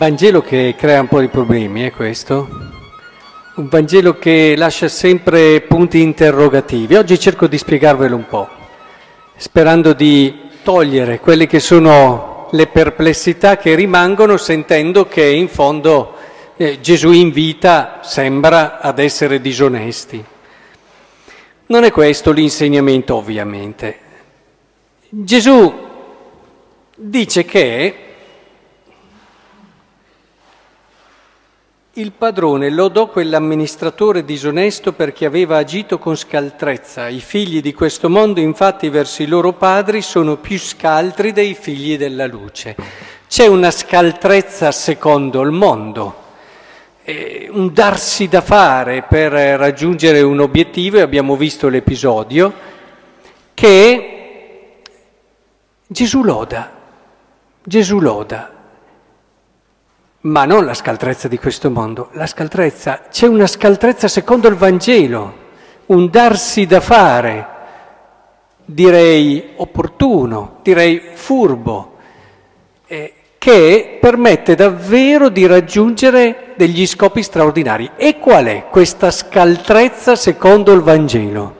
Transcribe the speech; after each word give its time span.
Vangelo 0.00 0.40
che 0.40 0.76
crea 0.78 1.02
un 1.02 1.08
po' 1.08 1.20
di 1.20 1.28
problemi, 1.28 1.82
è 1.82 1.92
questo? 1.92 2.48
Un 3.56 3.68
Vangelo 3.68 4.18
che 4.18 4.54
lascia 4.56 4.88
sempre 4.88 5.60
punti 5.60 6.00
interrogativi. 6.00 6.94
Oggi 6.94 7.18
cerco 7.18 7.46
di 7.46 7.58
spiegarvelo 7.58 8.16
un 8.16 8.26
po', 8.26 8.48
sperando 9.36 9.92
di 9.92 10.48
togliere 10.62 11.20
quelle 11.20 11.46
che 11.46 11.60
sono 11.60 12.48
le 12.52 12.66
perplessità 12.68 13.58
che 13.58 13.74
rimangono 13.74 14.38
sentendo 14.38 15.06
che 15.06 15.26
in 15.26 15.48
fondo 15.48 16.14
eh, 16.56 16.80
Gesù 16.80 17.10
invita, 17.10 18.00
sembra, 18.02 18.80
ad 18.80 19.00
essere 19.00 19.38
disonesti. 19.38 20.24
Non 21.66 21.84
è 21.84 21.90
questo 21.90 22.32
l'insegnamento 22.32 23.16
ovviamente. 23.16 23.98
Gesù 25.10 25.74
dice 26.96 27.44
che 27.44 28.04
Il 32.00 32.12
padrone 32.12 32.70
lodò 32.70 33.08
quell'amministratore 33.08 34.24
disonesto 34.24 34.94
perché 34.94 35.26
aveva 35.26 35.58
agito 35.58 35.98
con 35.98 36.16
scaltrezza. 36.16 37.10
I 37.10 37.20
figli 37.20 37.60
di 37.60 37.74
questo 37.74 38.08
mondo, 38.08 38.40
infatti, 38.40 38.88
verso 38.88 39.22
i 39.22 39.26
loro 39.26 39.52
padri 39.52 40.00
sono 40.00 40.38
più 40.38 40.58
scaltri 40.58 41.32
dei 41.32 41.52
figli 41.52 41.98
della 41.98 42.26
luce. 42.26 42.74
C'è 43.28 43.46
una 43.46 43.70
scaltrezza 43.70 44.72
secondo 44.72 45.42
il 45.42 45.50
mondo, 45.50 46.14
un 47.50 47.70
darsi 47.70 48.28
da 48.28 48.40
fare 48.40 49.02
per 49.02 49.32
raggiungere 49.32 50.22
un 50.22 50.40
obiettivo, 50.40 50.96
e 50.96 51.02
abbiamo 51.02 51.36
visto 51.36 51.68
l'episodio, 51.68 52.50
che 53.52 54.80
Gesù 55.86 56.22
loda. 56.22 56.78
Gesù 57.62 57.98
loda 58.00 58.54
ma 60.22 60.44
non 60.44 60.64
la 60.64 60.74
scaltrezza 60.74 61.28
di 61.28 61.38
questo 61.38 61.70
mondo, 61.70 62.08
la 62.12 62.26
scaltrezza, 62.26 63.02
c'è 63.10 63.26
una 63.26 63.46
scaltrezza 63.46 64.06
secondo 64.08 64.48
il 64.48 64.54
Vangelo, 64.54 65.34
un 65.86 66.10
darsi 66.10 66.66
da 66.66 66.80
fare, 66.80 67.46
direi 68.64 69.54
opportuno, 69.56 70.58
direi 70.62 71.00
furbo, 71.14 71.96
eh, 72.86 73.14
che 73.38 73.96
permette 73.98 74.54
davvero 74.54 75.30
di 75.30 75.46
raggiungere 75.46 76.52
degli 76.56 76.86
scopi 76.86 77.22
straordinari. 77.22 77.92
E 77.96 78.18
qual 78.18 78.44
è 78.44 78.66
questa 78.68 79.10
scaltrezza 79.10 80.14
secondo 80.14 80.72
il 80.72 80.82
Vangelo? 80.82 81.56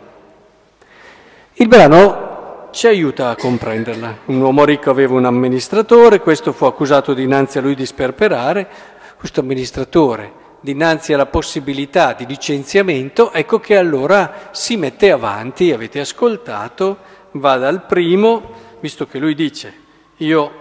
Il 1.54 1.68
brano 1.68 2.29
ci 2.70 2.86
aiuta 2.86 3.30
a 3.30 3.36
comprenderla. 3.36 4.18
Un 4.26 4.40
uomo 4.40 4.64
ricco 4.64 4.90
aveva 4.90 5.14
un 5.14 5.24
amministratore, 5.24 6.20
questo 6.20 6.52
fu 6.52 6.64
accusato 6.64 7.14
dinanzi 7.14 7.58
a 7.58 7.60
lui 7.60 7.74
di 7.74 7.86
sperperare, 7.86 8.68
questo 9.16 9.40
amministratore 9.40 10.38
dinanzi 10.60 11.14
alla 11.14 11.26
possibilità 11.26 12.12
di 12.12 12.26
licenziamento, 12.26 13.32
ecco 13.32 13.58
che 13.60 13.76
allora 13.76 14.50
si 14.50 14.76
mette 14.76 15.10
avanti, 15.10 15.72
avete 15.72 16.00
ascoltato, 16.00 16.98
va 17.32 17.56
dal 17.56 17.86
primo, 17.86 18.50
visto 18.80 19.06
che 19.06 19.18
lui 19.18 19.34
dice 19.34 19.72
io 20.18 20.52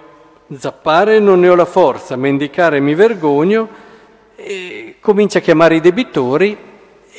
zappare 0.58 1.20
non 1.20 1.42
ne 1.42 1.50
ho 1.50 1.56
la 1.56 1.66
forza, 1.66 2.16
mendicare 2.16 2.80
mi 2.80 2.96
vergogno, 2.96 3.88
e 4.36 4.96
comincia 5.02 5.40
a 5.40 5.42
chiamare 5.42 5.76
i 5.76 5.82
debitori 5.82 6.58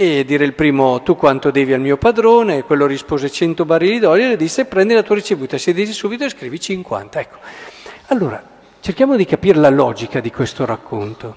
e 0.02 0.24
dire 0.24 0.46
il 0.46 0.54
primo 0.54 1.02
tu 1.02 1.14
quanto 1.14 1.50
devi 1.50 1.74
al 1.74 1.80
mio 1.82 1.98
padrone, 1.98 2.64
quello 2.64 2.86
rispose 2.86 3.30
100 3.30 3.66
barili 3.66 3.98
d'olio 3.98 4.30
e 4.30 4.36
disse 4.38 4.64
prendi 4.64 4.94
la 4.94 5.02
tua 5.02 5.16
ricevuta, 5.16 5.58
siediti 5.58 5.92
subito 5.92 6.24
e 6.24 6.30
scrivi 6.30 6.58
50. 6.58 7.20
Ecco, 7.20 7.36
allora 8.06 8.42
cerchiamo 8.80 9.14
di 9.14 9.26
capire 9.26 9.58
la 9.58 9.68
logica 9.68 10.20
di 10.20 10.30
questo 10.30 10.64
racconto. 10.64 11.36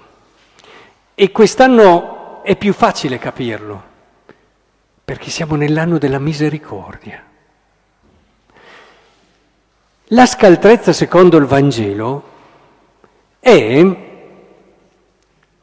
E 1.13 1.29
quest'anno 1.33 2.41
è 2.43 2.55
più 2.55 2.71
facile 2.71 3.17
capirlo, 3.17 3.83
perché 5.03 5.29
siamo 5.29 5.55
nell'anno 5.55 5.97
della 5.97 6.19
misericordia. 6.19 7.21
La 10.05 10.25
scaltrezza 10.25 10.93
secondo 10.93 11.35
il 11.35 11.45
Vangelo 11.47 12.23
è 13.41 13.85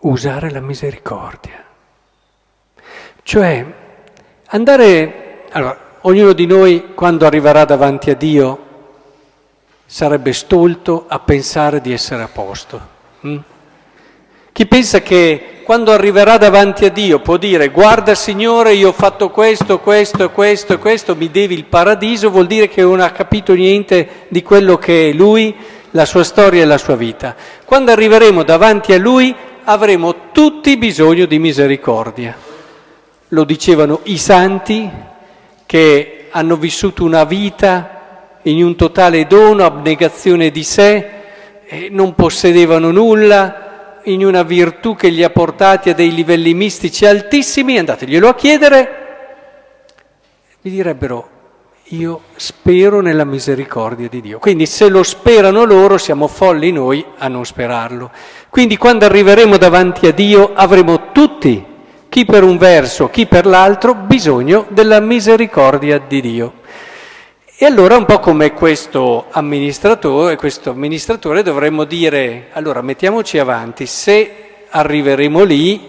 usare 0.01 0.51
la 0.51 0.61
misericordia. 0.61 1.69
Cioè, 3.31 3.65
andare... 4.47 5.45
Allora, 5.53 5.79
ognuno 6.01 6.33
di 6.33 6.47
noi 6.47 6.95
quando 6.97 7.27
arriverà 7.27 7.65
davanti 7.65 8.11
a 8.11 8.17
Dio 8.17 8.59
sarebbe 9.87 10.33
stolto 10.33 11.05
a 11.07 11.21
pensare 11.21 11.81
di 11.81 11.93
essere 11.93 12.25
a 12.25 12.29
posto. 12.29 12.81
Hm? 13.21 13.37
Chi 14.51 14.67
pensa 14.67 15.01
che 15.03 15.61
quando 15.63 15.93
arriverà 15.93 16.39
davanti 16.39 16.87
a 16.87 16.91
Dio 16.91 17.21
può 17.21 17.37
dire 17.37 17.69
guarda 17.69 18.17
Signore 18.17 18.73
io 18.73 18.89
ho 18.89 18.93
fatto 18.93 19.31
questo, 19.31 19.79
questo, 19.79 20.31
questo 20.31 20.81
questo, 20.81 21.15
mi 21.15 21.31
devi 21.31 21.55
il 21.55 21.67
paradiso, 21.67 22.31
vuol 22.31 22.49
dire 22.49 22.67
che 22.67 22.83
non 22.83 22.99
ha 22.99 23.13
capito 23.13 23.55
niente 23.55 24.27
di 24.27 24.43
quello 24.43 24.77
che 24.77 25.11
è 25.11 25.13
Lui, 25.13 25.55
la 25.93 26.05
sua 26.05 26.25
storia 26.25 26.63
e 26.63 26.67
la 26.67 26.79
sua 26.79 26.97
vita. 26.97 27.37
Quando 27.65 27.93
arriveremo 27.93 28.43
davanti 28.43 28.93
a 28.93 28.99
Lui 28.99 29.33
avremo 29.63 30.33
tutti 30.33 30.77
bisogno 30.77 31.27
di 31.27 31.39
misericordia 31.39 32.49
lo 33.31 33.45
dicevano 33.45 34.01
i 34.05 34.19
santi 34.19 34.91
che 35.67 36.29
hanno 36.31 36.57
vissuto 36.57 37.05
una 37.05 37.25
vita 37.25 38.39
in 38.43 38.63
un 38.65 38.77
totale 38.77 39.27
dono, 39.27 39.65
abnegazione 39.65 40.51
di 40.51 40.63
sé, 40.63 41.11
non 41.91 42.15
possedevano 42.15 42.91
nulla, 42.91 44.01
in 44.05 44.25
una 44.25 44.43
virtù 44.43 44.97
che 44.97 45.09
li 45.09 45.23
ha 45.23 45.31
portati 45.31 45.91
a 45.91 45.95
dei 45.95 46.15
livelli 46.15 46.55
mistici 46.55 47.05
altissimi, 47.05 47.79
andateglielo 47.79 48.29
a 48.29 48.35
chiedere, 48.35 48.89
vi 50.63 50.71
direbbero 50.71 51.29
io 51.93 52.23
spero 52.37 53.01
nella 53.01 53.25
misericordia 53.25 54.09
di 54.09 54.21
Dio. 54.21 54.39
Quindi 54.39 54.67
se 54.67 54.89
lo 54.89 55.03
sperano 55.03 55.65
loro 55.65 55.99
siamo 55.99 56.29
folli 56.29 56.71
noi 56.71 57.05
a 57.19 57.29
non 57.29 57.45
sperarlo. 57.45 58.11
Quindi 58.49 58.77
quando 58.77 59.05
arriveremo 59.05 59.57
davanti 59.57 60.07
a 60.07 60.13
Dio 60.13 60.53
avremo 60.55 61.11
tutti 61.13 61.65
chi 62.11 62.25
per 62.25 62.43
un 62.43 62.59
verso, 62.59 63.09
chi 63.09 63.27
per 63.27 63.47
l'altro, 63.47 63.95
bisogno 63.95 64.67
della 64.69 64.99
misericordia 64.99 65.99
di 65.99 66.21
Dio. 66.21 66.55
E 67.57 67.65
allora 67.65 67.97
un 67.97 68.05
po' 68.05 68.19
come 68.19 68.53
questo 68.53 69.27
amministratore, 69.31 70.35
questo 70.35 70.71
amministratore 70.71 71.45
dovremmo 71.45 71.85
dire, 71.85 72.49
allora 72.53 72.83
mettiamoci 72.83 73.39
avanti, 73.39 73.87
se 73.87 74.65
arriveremo 74.69 75.45
lì, 75.45 75.89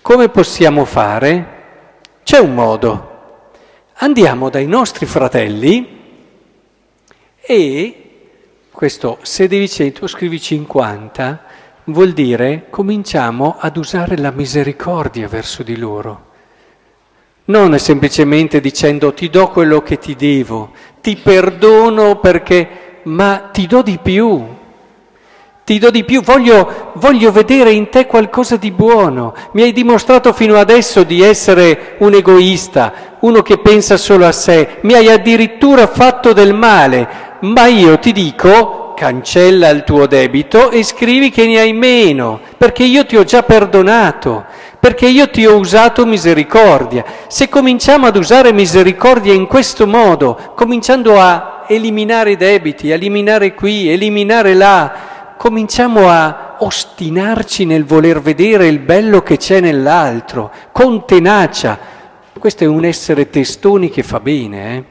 come 0.00 0.30
possiamo 0.30 0.86
fare? 0.86 1.56
C'è 2.24 2.38
un 2.38 2.54
modo. 2.54 3.16
Andiamo 3.96 4.48
dai 4.48 4.66
nostri 4.66 5.04
fratelli 5.04 5.96
e 7.38 8.10
questo 8.70 9.18
se 9.22 9.46
devi 9.46 9.68
100 9.68 10.06
scrivi 10.06 10.40
50 10.40 11.42
vuol 11.88 12.12
dire 12.12 12.66
cominciamo 12.70 13.56
ad 13.58 13.76
usare 13.76 14.16
la 14.16 14.30
misericordia 14.30 15.28
verso 15.28 15.62
di 15.62 15.76
loro. 15.76 16.26
Non 17.46 17.74
è 17.74 17.78
semplicemente 17.78 18.60
dicendo 18.60 19.14
ti 19.14 19.30
do 19.30 19.48
quello 19.48 19.80
che 19.80 19.98
ti 19.98 20.14
devo, 20.14 20.70
ti 21.00 21.16
perdono 21.16 22.18
perché, 22.18 23.00
ma 23.04 23.48
ti 23.52 23.66
do 23.66 23.80
di 23.80 23.98
più, 24.02 24.44
ti 25.64 25.78
do 25.78 25.90
di 25.90 26.04
più, 26.04 26.22
voglio, 26.22 26.92
voglio, 26.94 27.32
vedere 27.32 27.72
in 27.72 27.88
te 27.88 28.06
qualcosa 28.06 28.56
di 28.56 28.70
buono. 28.70 29.34
Mi 29.52 29.62
hai 29.62 29.72
dimostrato 29.72 30.34
fino 30.34 30.56
adesso 30.56 31.04
di 31.04 31.22
essere 31.22 31.96
un 31.98 32.12
egoista, 32.12 33.16
uno 33.20 33.40
che 33.40 33.58
pensa 33.58 33.96
solo 33.96 34.26
a 34.26 34.32
sé, 34.32 34.76
mi 34.82 34.92
hai 34.92 35.08
addirittura 35.08 35.86
fatto 35.86 36.34
del 36.34 36.52
male, 36.52 37.08
ma 37.40 37.66
io 37.66 37.98
ti 37.98 38.12
dico 38.12 38.87
cancella 38.98 39.68
il 39.68 39.84
tuo 39.84 40.06
debito 40.06 40.70
e 40.70 40.82
scrivi 40.82 41.30
che 41.30 41.46
ne 41.46 41.60
hai 41.60 41.72
meno, 41.72 42.40
perché 42.58 42.82
io 42.82 43.06
ti 43.06 43.16
ho 43.16 43.22
già 43.22 43.44
perdonato, 43.44 44.44
perché 44.80 45.06
io 45.06 45.30
ti 45.30 45.46
ho 45.46 45.56
usato 45.56 46.04
misericordia. 46.04 47.04
Se 47.28 47.48
cominciamo 47.48 48.06
ad 48.06 48.16
usare 48.16 48.52
misericordia 48.52 49.32
in 49.32 49.46
questo 49.46 49.86
modo, 49.86 50.52
cominciando 50.56 51.16
a 51.20 51.64
eliminare 51.68 52.32
i 52.32 52.36
debiti, 52.36 52.90
eliminare 52.90 53.54
qui, 53.54 53.88
eliminare 53.88 54.54
là, 54.54 55.34
cominciamo 55.38 56.10
a 56.10 56.56
ostinarci 56.58 57.66
nel 57.66 57.84
voler 57.84 58.20
vedere 58.20 58.66
il 58.66 58.80
bello 58.80 59.22
che 59.22 59.36
c'è 59.36 59.60
nell'altro, 59.60 60.50
con 60.72 61.06
tenacia. 61.06 61.78
Questo 62.36 62.64
è 62.64 62.66
un 62.66 62.84
essere 62.84 63.30
testoni 63.30 63.90
che 63.90 64.02
fa 64.02 64.18
bene, 64.18 64.74
eh? 64.74 64.84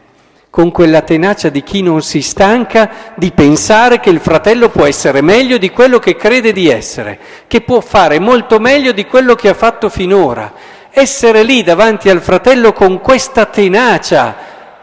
Con 0.50 0.72
quella 0.72 1.02
tenacia 1.02 1.50
di 1.50 1.62
chi 1.62 1.82
non 1.82 2.02
si 2.02 2.22
stanca 2.22 3.14
di 3.16 3.32
pensare 3.32 4.00
che 4.00 4.10
il 4.10 4.20
fratello 4.20 4.70
può 4.70 4.86
essere 4.86 5.22
meglio 5.22 5.58
di 5.58 5.70
quello 5.70 6.00
che 6.00 6.16
crede 6.16 6.52
di 6.52 6.70
essere, 6.70 7.20
che 7.48 7.62
può 7.62 7.80
fare 7.82 8.20
molto 8.20 8.60
meglio 8.60 8.92
di 8.92 9.06
quello 9.06 9.36
che 9.36 9.50
ha 9.50 9.54
fatto 9.54 9.90
finora. 9.90 10.52
Essere 10.90 11.44
lì 11.44 11.62
davanti 11.62 12.10
al 12.10 12.22
fratello 12.22 12.74
con 12.74 13.02
questa 13.02 13.46
tenacia, 13.46 14.36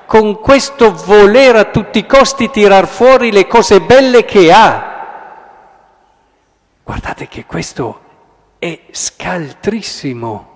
con 0.06 0.38
questo 0.38 0.93
voler 0.93 1.56
a 1.56 1.64
tutti 1.64 1.99
i 1.99 2.06
costi 2.06 2.50
tirar 2.50 2.87
fuori 2.87 3.32
le 3.32 3.46
cose 3.46 3.81
belle 3.81 4.25
che 4.25 4.52
ha. 4.52 4.93
Guardate 6.84 7.26
che 7.26 7.46
questo 7.46 8.00
è 8.58 8.78
scaltrissimo 8.90 10.52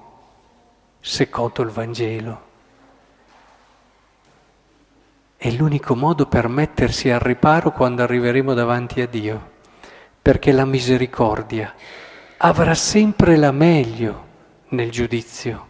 secondo 1.00 1.62
il 1.62 1.70
Vangelo. 1.70 2.47
È 5.40 5.52
l'unico 5.52 5.94
modo 5.94 6.26
per 6.26 6.48
mettersi 6.48 7.10
al 7.10 7.20
riparo 7.20 7.70
quando 7.70 8.02
arriveremo 8.02 8.54
davanti 8.54 9.00
a 9.02 9.06
Dio, 9.06 9.50
perché 10.20 10.50
la 10.50 10.64
misericordia 10.64 11.72
avrà 12.38 12.74
sempre 12.74 13.36
la 13.36 13.52
meglio 13.52 14.24
nel 14.70 14.90
giudizio. 14.90 15.66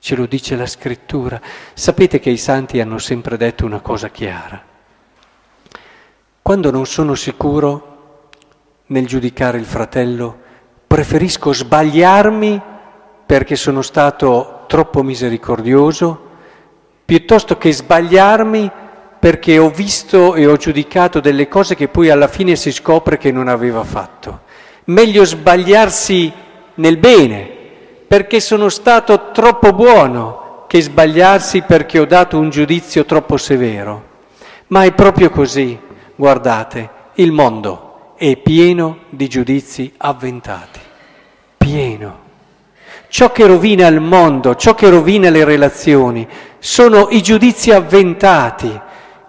Ce 0.00 0.16
lo 0.16 0.26
dice 0.26 0.56
la 0.56 0.66
scrittura. 0.66 1.40
Sapete 1.74 2.18
che 2.18 2.30
i 2.30 2.36
santi 2.36 2.80
hanno 2.80 2.98
sempre 2.98 3.36
detto 3.36 3.64
una 3.64 3.78
cosa 3.78 4.08
chiara. 4.08 4.60
Quando 6.42 6.70
non 6.72 6.86
sono 6.86 7.14
sicuro 7.14 8.30
nel 8.86 9.06
giudicare 9.06 9.58
il 9.58 9.64
fratello, 9.64 10.40
preferisco 10.88 11.52
sbagliarmi 11.52 12.60
perché 13.26 13.54
sono 13.54 13.82
stato 13.82 14.64
troppo 14.66 15.04
misericordioso 15.04 16.25
piuttosto 17.06 17.56
che 17.56 17.72
sbagliarmi 17.72 18.70
perché 19.18 19.58
ho 19.58 19.70
visto 19.70 20.34
e 20.34 20.46
ho 20.46 20.56
giudicato 20.56 21.20
delle 21.20 21.48
cose 21.48 21.74
che 21.74 21.88
poi 21.88 22.10
alla 22.10 22.28
fine 22.28 22.56
si 22.56 22.70
scopre 22.70 23.16
che 23.16 23.32
non 23.32 23.48
aveva 23.48 23.82
fatto. 23.84 24.40
Meglio 24.84 25.24
sbagliarsi 25.24 26.32
nel 26.74 26.98
bene, 26.98 27.48
perché 28.06 28.40
sono 28.40 28.68
stato 28.68 29.30
troppo 29.32 29.72
buono, 29.72 30.64
che 30.68 30.82
sbagliarsi 30.82 31.62
perché 31.62 31.98
ho 31.98 32.06
dato 32.06 32.38
un 32.38 32.50
giudizio 32.50 33.04
troppo 33.04 33.36
severo. 33.36 34.04
Ma 34.68 34.84
è 34.84 34.92
proprio 34.92 35.30
così, 35.30 35.78
guardate, 36.14 36.90
il 37.14 37.32
mondo 37.32 38.14
è 38.16 38.36
pieno 38.36 38.98
di 39.10 39.28
giudizi 39.28 39.92
avventati, 39.96 40.80
pieno. 41.56 42.24
Ciò 43.08 43.30
che 43.30 43.46
rovina 43.46 43.86
il 43.86 44.00
mondo, 44.00 44.56
ciò 44.56 44.74
che 44.74 44.88
rovina 44.88 45.30
le 45.30 45.44
relazioni, 45.44 46.26
sono 46.66 47.06
i 47.10 47.22
giudizi 47.22 47.70
avventati 47.70 48.80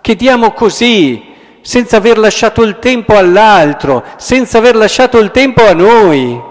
che 0.01 0.15
diamo 0.15 0.53
così, 0.53 1.35
senza 1.61 1.97
aver 1.97 2.17
lasciato 2.17 2.63
il 2.63 2.79
tempo 2.79 3.15
all'altro, 3.15 4.03
senza 4.17 4.57
aver 4.57 4.75
lasciato 4.75 5.19
il 5.19 5.29
tempo 5.29 5.63
a 5.63 5.73
noi. 5.73 6.41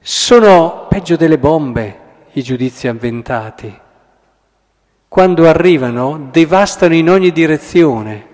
Sono 0.00 0.86
peggio 0.88 1.14
delle 1.14 1.38
bombe 1.38 2.00
i 2.32 2.42
giudizi 2.42 2.88
avventati. 2.88 3.72
Quando 5.06 5.48
arrivano 5.48 6.28
devastano 6.32 6.94
in 6.94 7.08
ogni 7.10 7.30
direzione. 7.30 8.26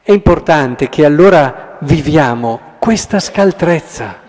È 0.00 0.12
importante 0.12 0.88
che 0.88 1.04
allora 1.04 1.76
viviamo 1.80 2.60
questa 2.78 3.18
scaltrezza 3.18 4.22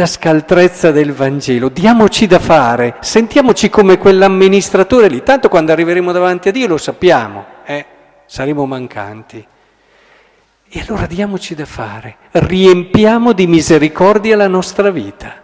la 0.00 0.06
scaltrezza 0.06 0.92
del 0.92 1.12
Vangelo, 1.12 1.68
diamoci 1.68 2.26
da 2.26 2.38
fare, 2.38 2.96
sentiamoci 3.00 3.68
come 3.68 3.98
quell'amministratore 3.98 5.08
lì, 5.08 5.22
tanto 5.22 5.50
quando 5.50 5.72
arriveremo 5.72 6.10
davanti 6.10 6.48
a 6.48 6.52
Dio 6.52 6.68
lo 6.68 6.78
sappiamo, 6.78 7.44
eh, 7.66 7.84
saremo 8.24 8.64
mancanti. 8.64 9.46
E 10.72 10.84
allora 10.86 11.04
diamoci 11.04 11.54
da 11.54 11.66
fare, 11.66 12.16
riempiamo 12.30 13.34
di 13.34 13.46
misericordia 13.46 14.36
la 14.36 14.48
nostra 14.48 14.90
vita. 14.90 15.42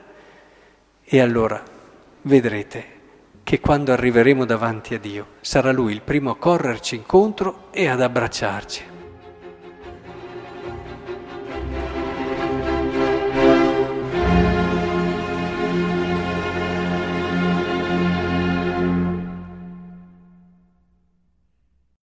E 1.05 1.21
allora 1.21 1.63
vedrete 2.23 2.85
che 3.45 3.61
quando 3.61 3.93
arriveremo 3.93 4.47
davanti 4.47 4.95
a 4.95 4.99
Dio 4.99 5.27
sarà 5.43 5.71
Lui 5.71 5.93
il 5.93 6.01
primo 6.01 6.31
a 6.31 6.37
correrci 6.37 6.95
incontro 6.95 7.67
e 7.73 7.89
ad 7.89 8.01
abbracciarci. 8.01 8.96